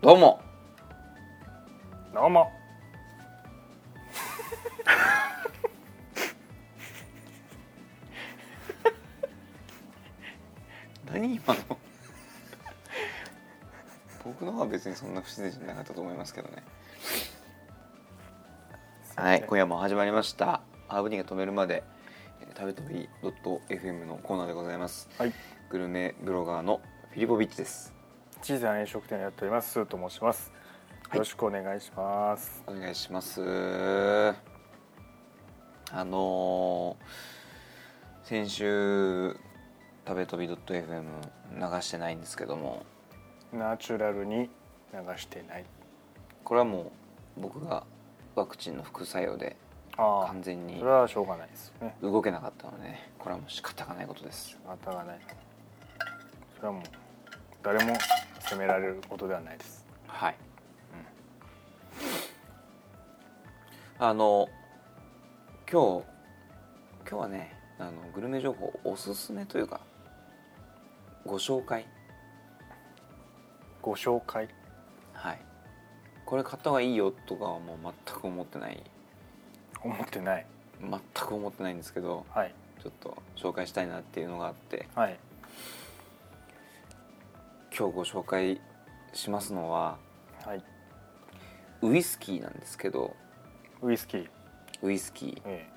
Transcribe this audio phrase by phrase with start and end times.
[0.00, 0.40] どうも。
[2.14, 2.52] どうも。
[11.12, 11.78] 何今の？
[14.24, 16.62] 僕の方は別にそんな不自然じゃなかったと思いますけどね。
[19.16, 21.82] はい今夜も始まりました「ハーブニーが止めるまで」
[22.40, 23.08] えー食べとび
[23.68, 25.10] .fm のコーナーでございます。
[25.18, 25.32] はい。
[25.70, 26.80] グルメブロガーの
[27.10, 27.97] フィリポビッチです
[28.42, 30.52] 小さな飲食店をやっておりますスーと申します。
[31.08, 31.16] はい。
[31.16, 33.40] よろしくお願いします、お願いします。
[35.90, 37.38] あのー
[38.24, 39.34] 先週
[40.06, 41.02] 食べとび .fm
[41.54, 42.84] 流してないんですけども。
[43.54, 44.50] ナチュラルに
[44.92, 45.64] 流してない。
[46.44, 46.92] これはも
[47.38, 47.84] う僕が
[48.34, 49.56] ワクチンの副作用で
[49.96, 51.96] あ完全にそれはしょうがないですね。
[52.02, 54.48] 動けなかったのでねこれはもう仕方がないことです。
[54.50, 55.20] 仕方がない。
[56.56, 56.82] それはもう
[57.62, 57.96] 誰も
[58.40, 59.84] 責められることではないです。
[60.06, 60.36] はい、
[63.98, 64.48] あの
[65.70, 66.06] 今日
[67.08, 69.80] 今日はねあのグルメ情報おすすめというか
[71.26, 71.86] ご紹介。
[73.82, 74.48] ご紹介？
[75.12, 75.38] はい。
[76.24, 78.82] これ買った方がいいよとかはもう全く思ってない。
[79.82, 80.46] 思ってない。
[80.80, 82.54] 全く思ってないんですけどはい。
[82.82, 84.88] ちょっと紹介したいなっていうのがあって。
[84.94, 85.18] はい
[87.78, 88.60] 今日ご紹介
[89.12, 89.98] しますのは
[90.44, 90.64] はい。
[91.80, 93.14] ウイスキーなんですけど
[93.80, 94.28] ウイスキー。
[94.82, 95.42] ウイスキー。
[95.44, 95.70] え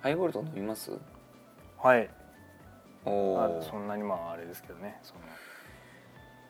[0.00, 0.92] ハイボールとか飲みます？
[0.92, 0.96] え
[1.76, 2.08] はい。
[3.04, 5.00] おそんなにまああれですけどね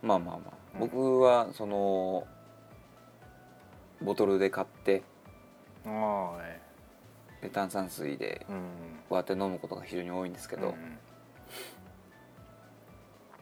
[0.03, 0.81] まあまあまあ、うん。
[0.81, 2.27] 僕はその
[4.03, 5.03] ボトルで買って
[5.87, 6.61] ああえ
[7.41, 8.47] で炭酸水で
[9.09, 10.99] 割って飲むことが非常に多いんですけど、うん。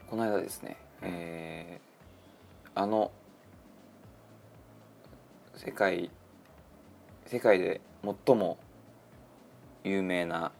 [0.08, 3.10] この間ですね、えーあの
[5.54, 6.10] 世界
[7.26, 7.80] 世界で
[8.26, 8.58] 最も
[9.84, 10.52] 有名な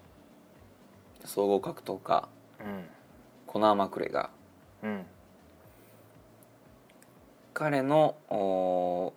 [1.25, 2.29] 総合格闘家
[2.61, 2.85] うん
[3.47, 4.31] コナー・マクレが
[4.83, 5.07] うん。
[7.55, 8.17] 彼の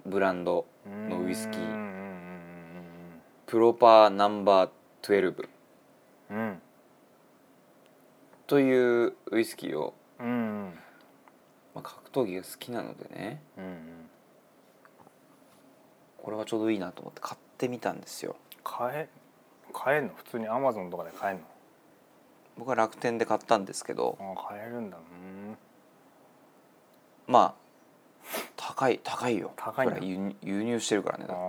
[0.06, 0.66] ブランド
[1.10, 1.86] のウイスキー。
[3.48, 4.70] プロパーナンバー
[5.02, 5.48] 12
[6.32, 6.62] うん。
[8.46, 10.28] というウイスキーを、うん。
[10.28, 10.74] うん
[11.76, 13.42] まあ、格闘技が好きなのでね。
[13.58, 14.10] うんうん。
[16.18, 18.36] これはちょうどいいなと思って買ってみたんですよ。
[18.64, 19.10] 買え
[19.74, 20.14] 買えんの？
[20.16, 21.46] 普通にアマゾンとかで買えんの？
[22.58, 24.18] 僕は楽天で買ったんですけど。
[24.20, 24.98] あ買えるんだ。
[24.98, 25.58] うん。
[27.28, 27.54] まあ
[28.56, 29.52] 高い高いよ。
[29.58, 31.44] 高い輸入輸入してるからねだって。
[31.44, 31.48] あ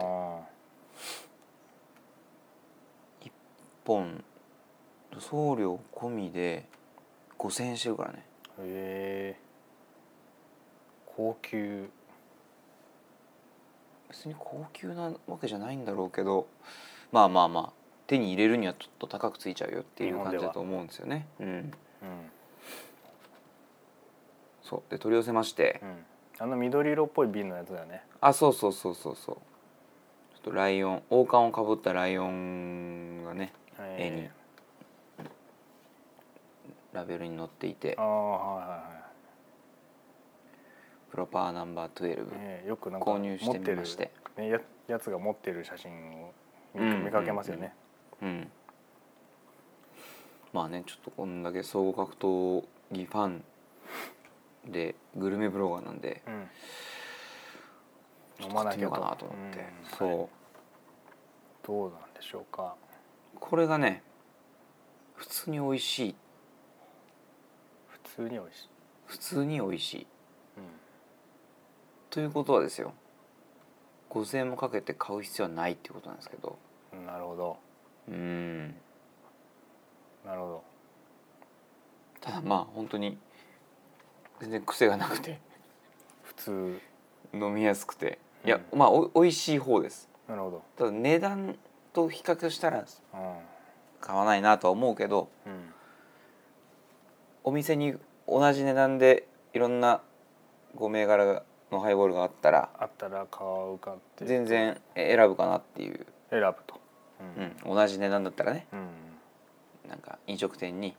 [3.22, 3.30] 1
[3.86, 4.24] 本
[5.18, 6.66] 送料込みで
[7.38, 8.26] 5000円してるからね。
[8.60, 9.45] ーへえ
[11.16, 11.88] 高級。
[14.08, 16.46] 別に高級なわけじゃないんだろうけど
[17.10, 17.72] まあまあまあ
[18.06, 21.26] 手に入れるにはちょっと高くついちゃうよっていう感じだと思うんですよね。
[21.40, 21.46] うん。
[21.48, 21.72] うん。
[24.62, 24.90] そう。
[24.90, 25.80] で取り寄せまして。
[25.82, 26.04] うん。
[26.38, 28.02] あの緑色っぽい瓶のやつだよね。
[28.20, 29.34] あそうそうそうそうそう。
[29.34, 29.40] ちょ
[30.38, 33.52] っとライオン王冠をかぶったライオンがね
[33.98, 34.28] 絵に。
[36.92, 37.96] ラベルに載っていて。
[37.98, 38.95] ああはいはいはい
[41.16, 44.10] プロパーナンバー12ねよくなんか購入してみまして。
[44.36, 46.34] ね、ややつが持ってる写真を
[46.74, 47.72] 見,、かけますよね、
[48.20, 48.50] うん。
[50.52, 53.44] まあねちょっとこんだけ総合格闘技ファン
[54.66, 56.48] でグルメブロガーなんでうん。
[58.38, 59.64] ちょっと買ってみようかなと思って、うん。
[59.96, 61.66] そう。
[61.66, 62.76] どうなんでしょうか。
[63.40, 64.02] これがね
[65.14, 66.14] 普通に美味しい。
[67.88, 68.68] 普通に美味しい、
[69.06, 70.06] 普通に美味しい。
[70.58, 70.85] うん
[72.16, 72.94] ということはですよ
[74.08, 76.56] 5000円もかけて買う必要はないっていうことなんですけど。
[77.04, 77.58] なるほど。
[78.08, 78.74] うん。
[80.24, 80.62] なるほど。
[82.22, 83.18] ただまあ本当に
[84.40, 85.38] 全然癖がなくて。
[86.22, 86.80] 普通。
[87.34, 88.18] 飲みやすくて。
[88.46, 90.08] いや、うまあお美味しい方です。
[90.26, 90.62] なるほど。
[90.78, 91.58] ただ値段
[91.92, 92.86] と比較したらう
[94.00, 95.74] 買わないなとは思うけどんうん。
[97.44, 97.94] お店に
[98.26, 100.00] 同じ値段でいろんな
[100.76, 104.24] 5銘柄のハイボールがあったらあったら買うかって。
[104.24, 106.80] いう全然選ぶかなっていう、選ぶと。
[107.64, 108.66] うん、同じ値段だったらね。
[108.72, 108.88] うん。
[109.88, 110.96] なんか飲食店に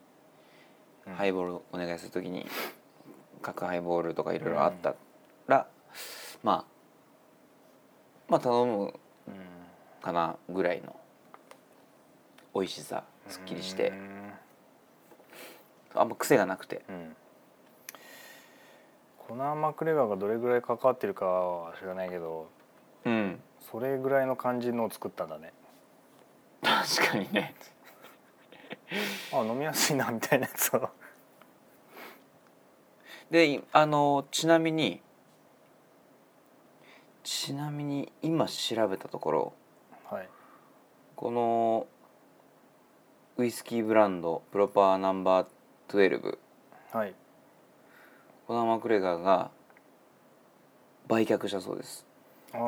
[1.05, 1.13] うん。
[1.13, 2.45] ハイボールお願いするときに
[3.41, 4.95] 各ハイボールとかいろいろあった
[5.47, 5.67] ら、
[6.43, 6.65] まあ
[8.27, 8.93] まあ頼む
[9.27, 9.33] うん
[10.01, 10.95] かなぐらいの
[12.53, 13.89] 美味しさすっきりして。
[13.89, 14.31] うん。
[15.95, 16.83] あんま癖がなくて。
[16.89, 17.15] うん
[19.27, 22.47] コナー・マクレガーがどれぐらい関わってるかは知らないけど
[23.03, 23.39] うん。
[23.69, 25.51] それぐらいの感じのを作ったんだね。
[26.61, 27.53] 確かにね。
[29.33, 30.89] あ飲みやすいなみたいなやつを。
[33.29, 35.01] であのちなみに
[37.23, 39.53] ちなみに今調べたところ
[40.09, 40.29] はい。
[41.17, 41.87] この
[43.35, 45.47] ウイスキーブランドプロパーナンバー
[45.89, 46.37] 12
[46.93, 47.13] はい
[48.47, 49.51] コナー・マクレガーが
[51.09, 52.05] 売却したそうです。
[52.53, 52.59] ああ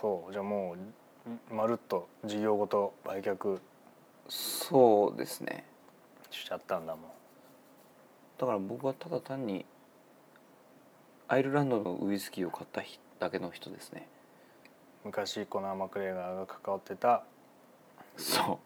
[0.00, 0.32] そう。
[0.32, 0.74] じゃあも
[1.50, 3.60] うまるっと事業ごと売却
[4.30, 5.66] そうですね。
[6.30, 7.10] しちゃったんだもん。
[8.38, 9.66] だから僕はただ単に
[11.28, 14.08] アイルランドのウイスキーを買った日だけの人ですね。
[15.04, 17.24] 昔コナー・マクレガーが関わってた
[18.16, 18.58] そ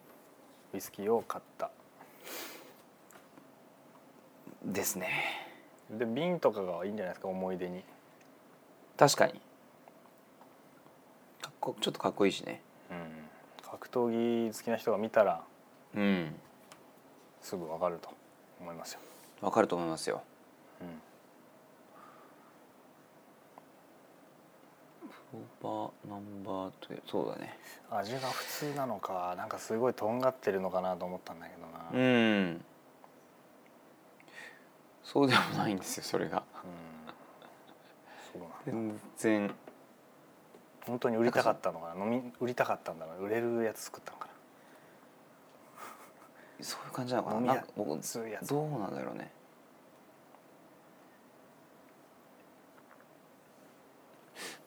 [0.73, 1.69] ウイスキーを買った。
[4.65, 5.40] うですね
[5.97, 7.83] で瓶とかがいいんじゃないですか思い出に。
[8.97, 9.33] 確かに。
[11.41, 12.61] かっこちょっとかっこいいしね。
[12.89, 13.29] うん。
[13.69, 15.43] 格闘技好きな人が見たら
[15.95, 16.35] うん。
[17.41, 18.09] すぐわかると
[18.59, 18.99] 思いますよ、
[19.41, 20.21] わかると思いますよ。
[20.79, 20.87] うん、
[25.09, 27.57] プロパーナンバーというそうだね。
[27.89, 32.65] 味が普通なのかなんかすごいとんがってるのかなと思ったんだけどな、ううんん
[35.11, 36.41] そうでもないんですよそれが。
[38.31, 38.41] そう
[38.73, 38.95] なんだ。
[39.17, 39.53] 全然
[40.85, 42.05] 本当に売りたかったのかな。
[42.05, 43.25] 飲み売りたかったんだろう。
[43.25, 44.29] 売れるやつ作ったのか
[46.61, 47.37] そういう感じなのかな。
[47.39, 47.99] 飲みやなんか僕どう
[48.79, 49.31] なんだろうね。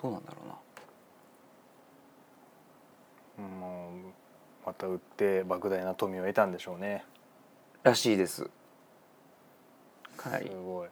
[0.02, 0.38] どうなんだろ
[3.38, 3.49] うな。
[3.49, 7.02] なもうまた売って莫大な富を得たんでしょうね。
[7.82, 8.50] らしいです
[10.24, 10.88] かなりすごい。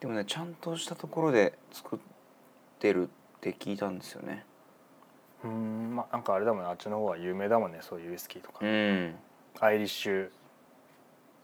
[0.00, 1.98] でもねちゃんとしたところで作っ
[2.78, 4.44] てるって聞いたんですよね。
[5.44, 9.14] うんまあなんかあれだもんねあっちの方は有名だもんねそういうウイスキーとか、ん。
[9.60, 10.30] アイリッシュ。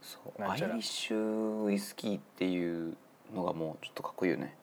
[0.02, 2.96] そうアイリッシュウイスキーっていう
[3.34, 4.54] のがもうちょっとかっこいいよね。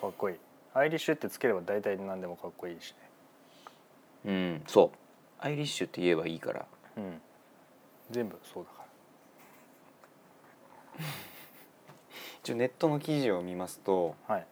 [0.00, 0.36] かっこいい。
[0.72, 2.94] アイリッシュってつければ大体何でもかっこいいし
[4.24, 4.30] ね。
[4.30, 4.96] うんそう。
[5.38, 6.66] アイリッシュって言えばいいから。
[6.96, 7.20] うん。
[8.10, 8.83] 全部そうだか
[12.42, 14.46] 一応ネットの記事を見ますと、らはい。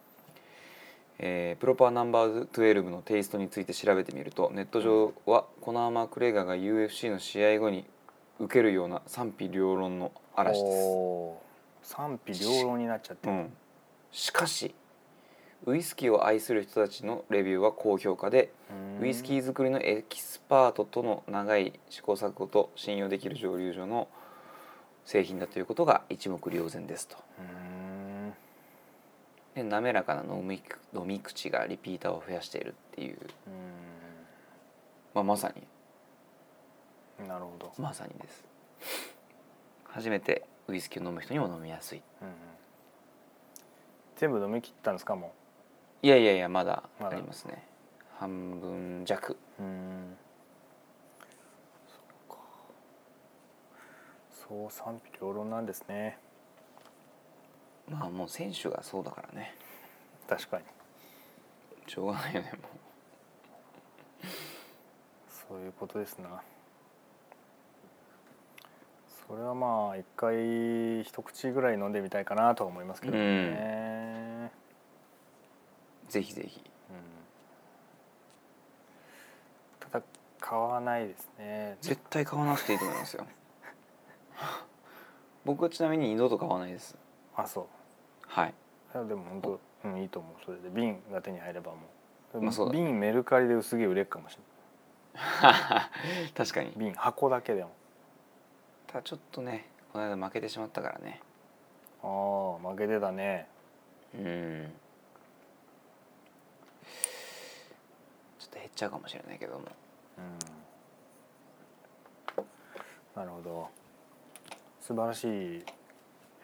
[1.18, 7.84] えープロパーナンバー12のテイストについて調べてみるとネット上はコナー・マクレガーが UFC の試合後に
[8.40, 10.72] 受けるような賛否両論の嵐で
[11.84, 13.52] す、賛否両論になっちゃってる、うん、
[14.10, 14.74] しかし
[15.64, 18.52] ウイスキーを愛する人たちのレビューは高評価で
[19.00, 24.08] ウイスキー作りのエキスパートとの長い試行錯誤と信用できる蒸留所の
[25.04, 27.16] 製品だということが一目瞭然ですと。
[27.38, 28.32] うん。
[29.54, 30.62] で滑らかな飲み
[30.94, 33.19] 飲み口がリピーターを増やしているっていう、
[35.15, 35.62] まあ、まさに。
[37.20, 38.44] うんなるほど、まさにです。
[39.84, 42.03] 初めてウイスキーを飲む人にも飲みやすい。
[42.20, 42.34] うんうん、
[44.17, 45.32] 全部飲み切ったんですかも
[46.03, 47.62] いやいやいやまだありますね。
[48.19, 49.36] 半分弱。
[49.60, 50.17] ううん
[51.86, 51.98] そ
[52.29, 52.38] うか
[54.52, 56.18] そう賛否両論なんですね。
[57.90, 59.54] まあもう選手がそうだからね。
[60.28, 60.64] 確かに。
[61.86, 62.68] しょうがないよねも
[65.48, 66.42] そういうことですな。
[69.26, 74.52] それはまあ一回一口ぐらい飲んでみたいかなとは思いますけどね、
[76.06, 76.60] うぜひぜひ。
[76.90, 76.96] うん。
[79.90, 80.04] ただ
[80.38, 81.78] 買わないですね。
[81.80, 83.26] 絶対買わなくていいと思いますよ
[85.44, 86.96] 僕はちなみに二度と買わないです。
[87.37, 87.67] あそう。
[88.27, 88.55] はい。
[88.94, 90.44] いやでも本当うんいいと思う。
[90.44, 91.79] それで瓶が手に入ればも
[92.34, 94.43] う,、まあそうだ瓶メルカリで薄げ売れっかもしれ
[96.34, 96.67] 確かに。
[96.69, 97.70] ない瓶箱だけでも。
[98.87, 101.20] ただちょっとねこの間負けてしまったからね。
[102.03, 103.49] ああ負けてたね。
[104.15, 104.72] うん。
[108.39, 109.67] ちょっと減っちゃうかもしれないけども。
[110.19, 110.39] うん。
[113.15, 113.81] なるほど
[114.82, 115.65] 素晴らしい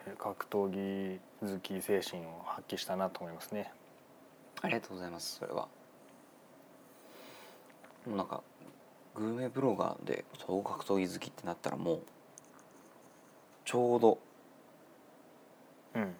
[0.07, 3.69] え格闘技好き精神を発揮したなと思いますね。
[4.61, 5.67] ありがとうございますそれは。
[8.07, 8.41] もうなんか
[9.13, 12.01] グルメブロガーで総合格闘技好きってなったらもう
[13.65, 14.19] ちょうど
[15.95, 16.15] うん。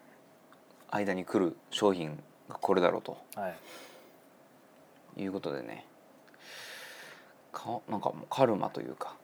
[0.92, 3.18] 間に来る商品がこれだろうと。
[3.36, 3.48] は
[5.18, 5.22] い。
[5.24, 5.86] いうことでね。
[7.54, 9.16] かなんかもうカルマというか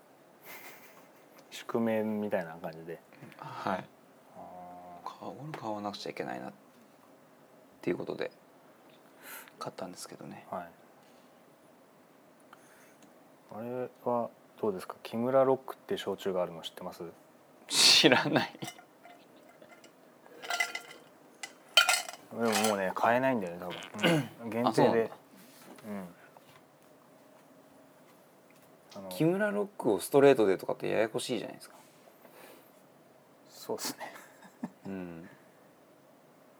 [1.67, 2.99] 宿命みたいな感じで。
[3.39, 3.85] はい。
[4.37, 6.53] あ買わ買わなくちゃいけないなっっ
[7.81, 8.31] ていうことで。
[9.57, 10.45] 買ったんですけどね。
[10.51, 10.69] はい。
[13.55, 14.29] あれは
[14.61, 14.95] どうですか？
[15.01, 17.03] 木村ロックって焼酎があるの知ってます？
[17.67, 18.51] 知らない。
[22.31, 23.67] でももうね買えないんだよね多
[24.07, 24.49] 分、うん。
[24.49, 25.11] 限定で。
[25.87, 26.07] うなん
[29.09, 31.75] 木村ロックをストレートでとかってややこしいじゃないですか。
[33.49, 34.13] そうですね。
[34.87, 35.29] うん。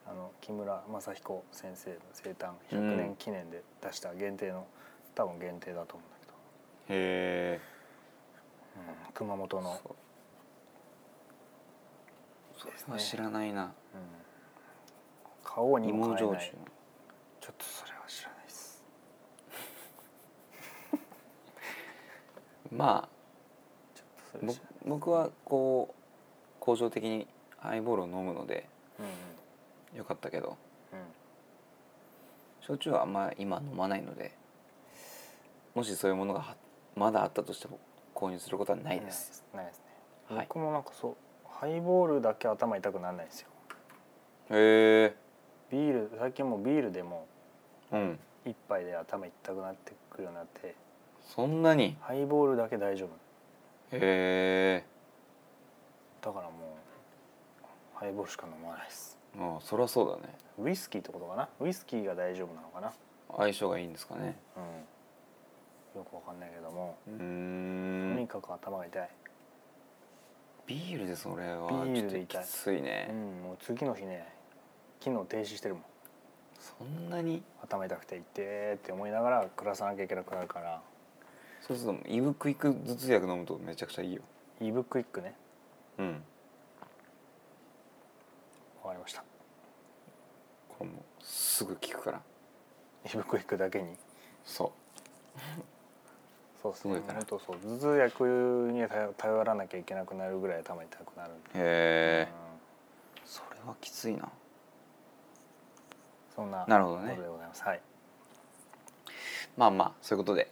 [0.08, 4.66] あの木村正彦先生の生誕100年記念で出した限定の、
[5.14, 7.60] 多分限定だと思うんだけど、へえ。
[8.78, 9.80] うん熊本の、
[12.58, 13.66] それは知らないな。
[13.66, 13.72] うん、
[15.44, 16.52] 買おうにも芋焼酎買えない
[17.46, 18.84] ちょっとそれは知らないです
[22.72, 24.54] まあ
[24.86, 25.96] 僕はこう
[26.60, 28.68] 恒常的にハイボールを飲むので
[29.00, 30.58] うんよかったけど
[30.92, 31.00] うん。
[31.00, 31.06] うん
[32.62, 34.36] 焼酎はあんま今飲まないので
[35.76, 36.56] もしそういうものがは
[36.96, 37.78] まだあったとしても
[38.16, 39.82] 購入することはないです、ないです。
[40.32, 40.48] ね、はい。
[40.48, 41.16] 僕もなんかそう
[41.48, 43.50] ハイボールだけ頭痛くならないんですよ。
[44.50, 45.16] へえ
[45.70, 47.28] ビール最近もうビールでも
[47.92, 48.20] うん。
[48.46, 50.76] 一杯で頭痛くなってくるようになって
[51.26, 51.98] そんなに？
[52.02, 53.10] ハイボールだけ大丈夫。
[53.92, 54.84] へえ。
[56.22, 56.52] だからも
[57.64, 57.66] う
[57.96, 59.18] ハイボールしか飲まないです。
[59.38, 60.34] ああそりゃそうだね。
[60.58, 61.50] ウイスキーってことかな？
[61.60, 62.94] ウイスキーが大丈夫なのかな？
[63.38, 64.38] 相性がいいんですかね。
[64.56, 66.00] うん。
[66.00, 69.10] よくわかんないけども、うーとんにかく頭が痛い。
[70.68, 71.86] ビールでそれは。
[71.86, 72.44] ビールで痛い。
[72.44, 74.28] きついね、うんもう次の日ね
[75.00, 75.84] 機能停止してるもん。
[76.60, 77.44] そんなに？
[77.62, 80.82] 頭痛くて痛えって思いながら暮らさなきゃいけなくなるから
[81.68, 84.22] そうするとイブクイック頭痛薬飲むとめちゃくちゃいいよ。
[84.62, 85.34] イブクイックね。
[85.98, 86.24] うん。
[88.84, 89.24] わかりました。
[90.70, 92.22] これもうすぐ効くから。
[93.12, 93.96] イブクイックだけに。
[94.46, 94.72] そ
[96.62, 97.14] そうですごいから。
[97.16, 102.28] 本当そう頭痛薬に頼頼らなきゃいけなくなるぐらい頭痛くなるんで、うへえ。
[102.32, 102.56] うん
[103.26, 104.30] それはきついな。
[106.36, 107.10] そんななるほどね。
[107.12, 107.64] ことでございます。
[107.64, 107.82] はい。
[109.58, 110.52] まあまあそういうことで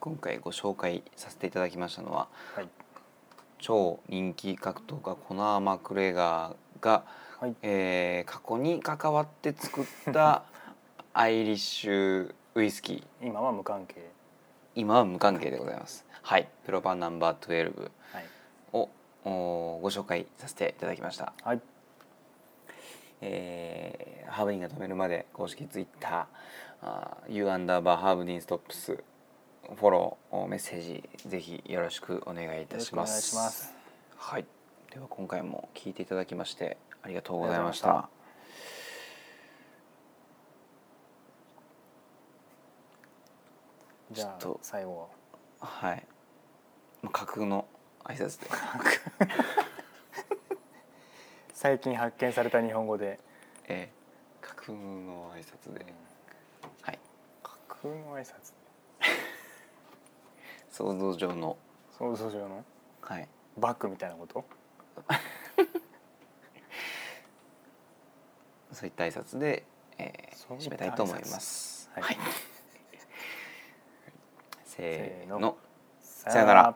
[0.00, 2.68] 今回ご紹介させていただきましたのははい。
[3.58, 7.04] 超人気格闘家コナー・マクレガーが、
[7.38, 7.54] はい。
[7.62, 10.44] えー過去に関わって作った
[11.12, 13.26] アイリッシュウイスキー。
[13.26, 14.10] 今は無関係。
[14.74, 16.06] 今は無関係でございます。
[16.22, 16.48] はい。
[16.64, 18.24] プロパンナンバー12はい。
[18.72, 18.88] を
[19.24, 21.34] おご紹介させていただきました。
[21.44, 21.60] はい。
[23.20, 29.02] えーハーブディンが止めるまで公式ツイッター U アンダーバーハーブディンストップス
[29.76, 33.30] フォローメッセージぜひよろしくお願いいたします。
[33.30, 33.74] しくお願いします。
[34.16, 34.46] はい。
[34.92, 38.08] では今回も聞いていただきましてありがとうございました。
[44.10, 45.08] じゃあ最後
[45.60, 45.66] は。
[45.94, 46.06] い。
[47.02, 47.66] まあ架空の
[48.04, 48.48] 挨拶で。
[51.54, 53.20] 最近発見された日本語で。
[53.68, 54.00] えー
[54.40, 55.84] 架空の挨拶で。
[56.82, 56.98] はい。
[57.42, 58.59] 架空の挨拶
[60.80, 61.56] 想像上の。
[61.98, 62.64] 想像上の？
[63.02, 63.28] はい。
[63.58, 64.44] バッグみたいなこと？
[68.72, 69.64] そういった挨拶で、
[69.98, 71.88] えー締めたいと思います。
[71.94, 72.02] はい。
[72.02, 72.16] はい、
[74.64, 75.56] せーの。
[76.00, 76.74] さよなら